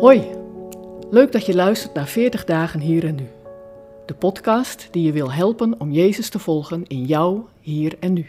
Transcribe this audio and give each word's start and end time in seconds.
Hoi, 0.00 0.22
leuk 1.10 1.32
dat 1.32 1.46
je 1.46 1.54
luistert 1.54 1.94
naar 1.94 2.06
40 2.06 2.44
dagen 2.44 2.80
hier 2.80 3.04
en 3.04 3.14
nu. 3.14 3.26
De 4.06 4.14
podcast 4.14 4.88
die 4.90 5.02
je 5.02 5.12
wil 5.12 5.32
helpen 5.32 5.80
om 5.80 5.90
Jezus 5.90 6.28
te 6.28 6.38
volgen 6.38 6.84
in 6.86 7.04
jou, 7.04 7.40
hier 7.60 7.96
en 8.00 8.12
nu. 8.12 8.26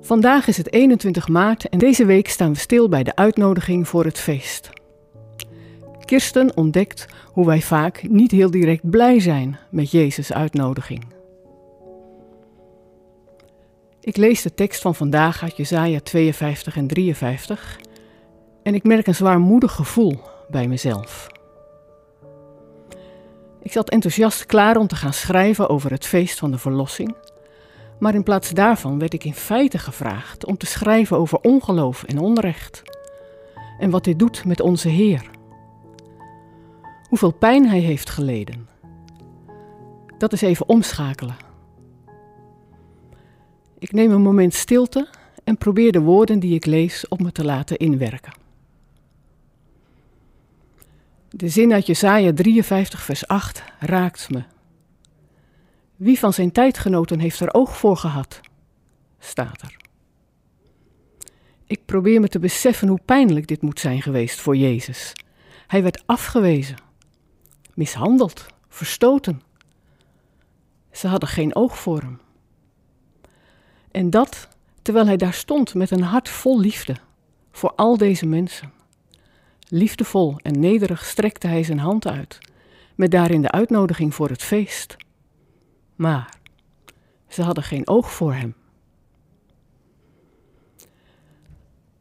Vandaag 0.00 0.46
is 0.46 0.56
het 0.56 0.72
21 0.72 1.28
maart 1.28 1.68
en 1.68 1.78
deze 1.78 2.04
week 2.04 2.28
staan 2.28 2.52
we 2.52 2.58
stil 2.58 2.88
bij 2.88 3.02
de 3.02 3.16
uitnodiging 3.16 3.88
voor 3.88 4.04
het 4.04 4.18
feest. 4.18 4.70
Kirsten 6.04 6.56
ontdekt 6.56 7.06
hoe 7.32 7.46
wij 7.46 7.60
vaak 7.60 8.08
niet 8.08 8.30
heel 8.30 8.50
direct 8.50 8.90
blij 8.90 9.20
zijn 9.20 9.58
met 9.70 9.90
Jezus' 9.90 10.32
uitnodiging. 10.32 11.04
Ik 14.00 14.16
lees 14.16 14.42
de 14.42 14.54
tekst 14.54 14.80
van 14.80 14.94
vandaag 14.94 15.42
uit 15.42 15.56
Jesaja 15.56 16.00
52 16.00 16.76
en 16.76 16.86
53 16.86 17.78
en 18.64 18.74
ik 18.74 18.82
merk 18.84 19.06
een 19.06 19.14
zwaarmoedig 19.14 19.72
gevoel 19.72 20.20
bij 20.48 20.68
mezelf. 20.68 21.28
Ik 23.62 23.72
zat 23.72 23.90
enthousiast 23.90 24.46
klaar 24.46 24.76
om 24.76 24.86
te 24.86 24.96
gaan 24.96 25.12
schrijven 25.12 25.68
over 25.68 25.90
het 25.90 26.06
feest 26.06 26.38
van 26.38 26.50
de 26.50 26.58
verlossing, 26.58 27.14
maar 27.98 28.14
in 28.14 28.22
plaats 28.22 28.50
daarvan 28.50 28.98
werd 28.98 29.12
ik 29.12 29.24
in 29.24 29.34
feite 29.34 29.78
gevraagd 29.78 30.46
om 30.46 30.56
te 30.56 30.66
schrijven 30.66 31.16
over 31.16 31.38
ongeloof 31.40 32.02
en 32.04 32.18
onrecht 32.18 32.82
en 33.78 33.90
wat 33.90 34.04
dit 34.04 34.18
doet 34.18 34.44
met 34.44 34.60
onze 34.60 34.88
Heer. 34.88 35.30
Hoeveel 37.08 37.32
pijn 37.32 37.68
Hij 37.68 37.78
heeft 37.78 38.10
geleden. 38.10 38.68
Dat 40.18 40.32
is 40.32 40.40
even 40.40 40.68
omschakelen. 40.68 41.36
Ik 43.78 43.92
neem 43.92 44.10
een 44.10 44.22
moment 44.22 44.54
stilte 44.54 45.08
en 45.44 45.58
probeer 45.58 45.92
de 45.92 46.00
woorden 46.00 46.38
die 46.38 46.54
ik 46.54 46.66
lees 46.66 47.08
op 47.08 47.22
me 47.22 47.32
te 47.32 47.44
laten 47.44 47.76
inwerken. 47.76 48.43
De 51.36 51.48
zin 51.48 51.72
uit 51.72 51.86
Jesaja 51.86 52.32
53 52.32 53.02
vers 53.02 53.26
8 53.26 53.62
raakt 53.78 54.30
me. 54.30 54.42
Wie 55.96 56.18
van 56.18 56.32
zijn 56.32 56.52
tijdgenoten 56.52 57.18
heeft 57.18 57.40
er 57.40 57.54
oog 57.54 57.76
voor 57.76 57.96
gehad? 57.96 58.40
staat 59.18 59.62
er. 59.62 59.76
Ik 61.66 61.84
probeer 61.84 62.20
me 62.20 62.28
te 62.28 62.38
beseffen 62.38 62.88
hoe 62.88 63.00
pijnlijk 63.04 63.46
dit 63.46 63.62
moet 63.62 63.80
zijn 63.80 64.02
geweest 64.02 64.40
voor 64.40 64.56
Jezus. 64.56 65.12
Hij 65.66 65.82
werd 65.82 66.02
afgewezen, 66.06 66.76
mishandeld, 67.74 68.46
verstoten. 68.68 69.42
Ze 70.92 71.08
hadden 71.08 71.28
geen 71.28 71.54
oog 71.54 71.78
voor 71.78 72.00
hem. 72.00 72.20
En 73.90 74.10
dat 74.10 74.48
terwijl 74.82 75.06
hij 75.06 75.16
daar 75.16 75.34
stond 75.34 75.74
met 75.74 75.90
een 75.90 76.02
hart 76.02 76.28
vol 76.28 76.60
liefde 76.60 76.96
voor 77.50 77.72
al 77.74 77.96
deze 77.96 78.26
mensen. 78.26 78.73
Liefdevol 79.68 80.38
en 80.42 80.60
nederig 80.60 81.04
strekte 81.04 81.46
hij 81.46 81.62
zijn 81.62 81.78
hand 81.78 82.06
uit, 82.06 82.38
met 82.94 83.10
daarin 83.10 83.42
de 83.42 83.50
uitnodiging 83.50 84.14
voor 84.14 84.28
het 84.28 84.42
feest. 84.42 84.96
Maar 85.96 86.38
ze 87.28 87.42
hadden 87.42 87.64
geen 87.64 87.88
oog 87.88 88.12
voor 88.12 88.34
hem. 88.34 88.54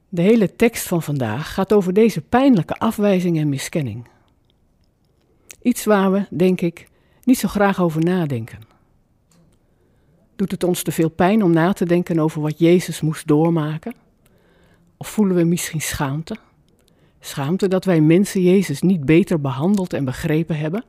De 0.09 0.21
hele 0.21 0.55
tekst 0.55 0.87
van 0.87 1.01
vandaag 1.03 1.53
gaat 1.53 1.73
over 1.73 1.93
deze 1.93 2.21
pijnlijke 2.21 2.75
afwijzing 2.75 3.37
en 3.37 3.49
miskenning. 3.49 4.07
Iets 5.61 5.85
waar 5.85 6.11
we, 6.11 6.25
denk 6.29 6.61
ik, 6.61 6.87
niet 7.23 7.37
zo 7.37 7.47
graag 7.47 7.81
over 7.81 8.03
nadenken. 8.03 8.59
Doet 10.35 10.51
het 10.51 10.63
ons 10.63 10.83
te 10.83 10.91
veel 10.91 11.09
pijn 11.09 11.43
om 11.43 11.51
na 11.51 11.73
te 11.73 11.85
denken 11.85 12.19
over 12.19 12.41
wat 12.41 12.59
Jezus 12.59 13.01
moest 13.01 13.27
doormaken? 13.27 13.93
Of 14.97 15.07
voelen 15.07 15.35
we 15.35 15.43
misschien 15.43 15.81
schaamte? 15.81 16.37
Schaamte 17.25 17.67
dat 17.67 17.85
wij 17.85 18.01
mensen 18.01 18.41
Jezus 18.41 18.81
niet 18.81 19.05
beter 19.05 19.41
behandeld 19.41 19.93
en 19.93 20.05
begrepen 20.05 20.57
hebben? 20.57 20.83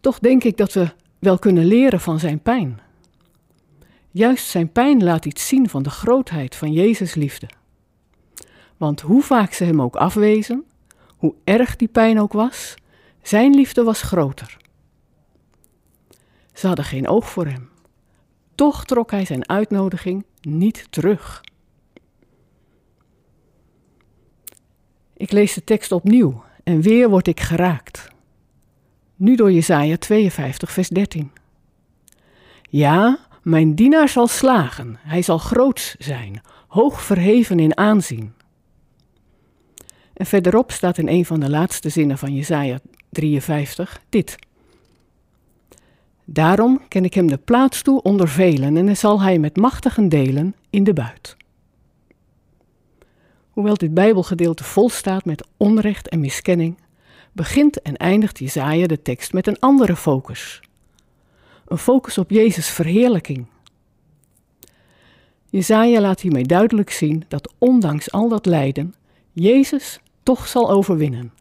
Toch 0.00 0.18
denk 0.18 0.44
ik 0.44 0.56
dat 0.56 0.72
we 0.72 0.90
wel 1.18 1.38
kunnen 1.38 1.64
leren 1.64 2.00
van 2.00 2.18
zijn 2.18 2.40
pijn. 2.40 2.80
Juist 4.10 4.46
zijn 4.46 4.72
pijn 4.72 5.02
laat 5.04 5.24
iets 5.24 5.48
zien 5.48 5.68
van 5.68 5.82
de 5.82 5.90
grootheid 5.90 6.56
van 6.56 6.72
Jezus' 6.72 7.14
liefde. 7.14 7.48
Want 8.76 9.00
hoe 9.00 9.22
vaak 9.22 9.52
ze 9.52 9.64
hem 9.64 9.82
ook 9.82 9.96
afwezen, 9.96 10.64
hoe 11.16 11.34
erg 11.44 11.76
die 11.76 11.88
pijn 11.88 12.20
ook 12.20 12.32
was, 12.32 12.74
zijn 13.22 13.54
liefde 13.54 13.82
was 13.82 14.02
groter. 14.02 14.56
Ze 16.52 16.66
hadden 16.66 16.84
geen 16.84 17.08
oog 17.08 17.30
voor 17.30 17.46
hem. 17.46 17.68
Toch 18.54 18.84
trok 18.84 19.10
hij 19.10 19.24
zijn 19.24 19.48
uitnodiging 19.48 20.24
niet 20.40 20.86
terug. 20.90 21.42
Ik 25.24 25.32
lees 25.32 25.54
de 25.54 25.64
tekst 25.64 25.92
opnieuw 25.92 26.42
en 26.64 26.80
weer 26.80 27.08
word 27.08 27.26
ik 27.26 27.40
geraakt. 27.40 28.08
Nu 29.16 29.36
door 29.36 29.52
Jesaja 29.52 29.96
52, 29.96 30.72
vers 30.72 30.88
13. 30.88 31.30
Ja, 32.62 33.18
mijn 33.42 33.74
dienaar 33.74 34.08
zal 34.08 34.26
slagen, 34.26 34.98
hij 35.00 35.22
zal 35.22 35.38
groots 35.38 35.94
zijn, 35.98 36.42
hoog 36.68 37.02
verheven 37.02 37.58
in 37.58 37.76
aanzien. 37.76 38.32
En 40.14 40.26
verderop 40.26 40.70
staat 40.72 40.98
in 40.98 41.08
een 41.08 41.24
van 41.24 41.40
de 41.40 41.50
laatste 41.50 41.88
zinnen 41.88 42.18
van 42.18 42.34
Jesaja 42.34 42.78
53 43.10 44.00
dit. 44.08 44.36
Daarom 46.24 46.80
ken 46.88 47.04
ik 47.04 47.14
hem 47.14 47.26
de 47.26 47.38
plaats 47.38 47.82
toe 47.82 48.02
onder 48.02 48.28
velen 48.28 48.76
en 48.76 48.96
zal 48.96 49.20
hij 49.20 49.38
met 49.38 49.56
machtigen 49.56 50.08
delen 50.08 50.54
in 50.70 50.84
de 50.84 50.92
buit. 50.92 51.36
Hoewel 53.54 53.76
dit 53.76 53.94
Bijbelgedeelte 53.94 54.64
vol 54.64 54.88
staat 54.88 55.24
met 55.24 55.46
onrecht 55.56 56.08
en 56.08 56.20
miskenning, 56.20 56.78
begint 57.32 57.82
en 57.82 57.96
eindigt 57.96 58.38
Jezaja 58.38 58.86
de 58.86 59.02
tekst 59.02 59.32
met 59.32 59.46
een 59.46 59.58
andere 59.58 59.96
focus. 59.96 60.60
Een 61.66 61.78
focus 61.78 62.18
op 62.18 62.30
Jezus' 62.30 62.68
verheerlijking. 62.68 63.46
Jezaja 65.50 66.00
laat 66.00 66.20
hiermee 66.20 66.44
duidelijk 66.44 66.90
zien 66.90 67.24
dat 67.28 67.52
ondanks 67.58 68.12
al 68.12 68.28
dat 68.28 68.46
lijden, 68.46 68.94
Jezus 69.32 70.00
toch 70.22 70.46
zal 70.48 70.70
overwinnen. 70.70 71.32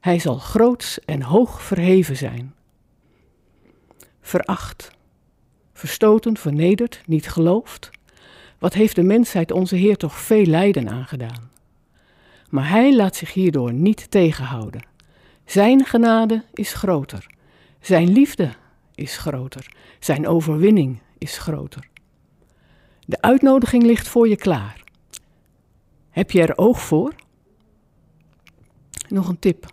Hij 0.00 0.18
zal 0.18 0.38
groots 0.38 1.00
en 1.04 1.22
hoog 1.22 1.62
verheven 1.62 2.16
zijn 2.16 2.54
veracht, 4.22 4.90
verstoten, 5.72 6.36
vernederd, 6.36 7.02
niet 7.06 7.28
geloofd? 7.28 7.90
Wat 8.62 8.72
heeft 8.72 8.96
de 8.96 9.02
mensheid 9.02 9.50
onze 9.50 9.76
Heer 9.76 9.96
toch 9.96 10.18
veel 10.18 10.44
lijden 10.44 10.88
aangedaan? 10.88 11.50
Maar 12.48 12.68
Hij 12.68 12.96
laat 12.96 13.16
zich 13.16 13.32
hierdoor 13.32 13.72
niet 13.72 14.10
tegenhouden. 14.10 14.86
Zijn 15.44 15.84
genade 15.84 16.44
is 16.52 16.72
groter, 16.72 17.26
Zijn 17.80 18.12
liefde 18.12 18.52
is 18.94 19.16
groter, 19.16 19.72
Zijn 19.98 20.26
overwinning 20.26 21.00
is 21.18 21.38
groter. 21.38 21.88
De 23.06 23.20
uitnodiging 23.20 23.82
ligt 23.82 24.08
voor 24.08 24.28
je 24.28 24.36
klaar. 24.36 24.82
Heb 26.10 26.30
je 26.30 26.42
er 26.42 26.58
oog 26.58 26.82
voor? 26.82 27.14
Nog 29.08 29.28
een 29.28 29.38
tip. 29.38 29.66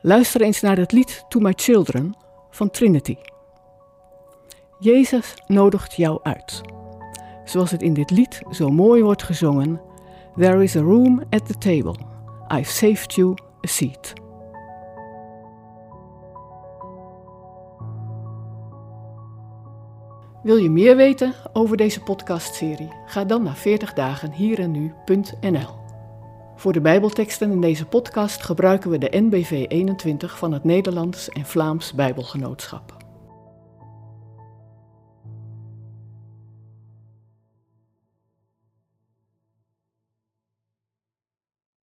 Luister 0.00 0.40
eens 0.40 0.60
naar 0.60 0.76
het 0.76 0.92
lied 0.92 1.24
To 1.28 1.40
My 1.40 1.52
Children 1.56 2.14
van 2.50 2.70
Trinity. 2.70 3.16
Jezus 4.78 5.34
nodigt 5.46 5.96
jou 5.96 6.20
uit. 6.22 6.77
Zoals 7.48 7.70
het 7.70 7.82
in 7.82 7.94
dit 7.94 8.10
lied 8.10 8.42
zo 8.50 8.68
mooi 8.68 9.02
wordt 9.02 9.22
gezongen: 9.22 9.80
There 10.36 10.62
is 10.62 10.76
a 10.76 10.80
room 10.80 11.22
at 11.30 11.46
the 11.46 11.58
table. 11.58 11.94
I've 12.48 12.70
saved 12.70 13.14
you 13.14 13.34
a 13.64 13.68
seat. 13.68 14.12
Wil 20.42 20.56
je 20.56 20.70
meer 20.70 20.96
weten 20.96 21.34
over 21.52 21.76
deze 21.76 22.02
podcastserie? 22.02 22.88
Ga 23.06 23.24
dan 23.24 23.42
naar 23.42 23.56
40 23.56 23.92
dagen. 23.92 24.32
Voor 26.56 26.72
de 26.72 26.80
Bijbelteksten 26.80 27.50
in 27.50 27.60
deze 27.60 27.86
podcast 27.86 28.42
gebruiken 28.42 28.90
we 28.90 28.98
de 28.98 29.20
NBV 29.20 29.64
21 29.68 30.38
van 30.38 30.52
het 30.52 30.64
Nederlands 30.64 31.28
en 31.28 31.44
Vlaams 31.44 31.92
Bijbelgenootschap. 31.92 32.97